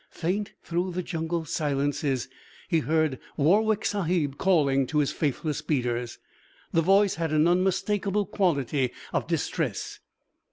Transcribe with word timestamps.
Faint 0.09 0.53
through 0.63 0.89
the 0.91 1.03
jungle 1.03 1.45
silences 1.45 2.27
he 2.67 2.79
heard 2.79 3.19
Warwick 3.37 3.85
Sahib 3.85 4.35
calling 4.39 4.87
to 4.87 4.97
his 4.97 5.11
faithless 5.11 5.61
beaters. 5.61 6.17
The 6.73 6.81
voice 6.81 7.13
had 7.21 7.31
an 7.31 7.47
unmistakable 7.47 8.25
quality 8.25 8.93
of 9.13 9.27
distress. 9.27 9.99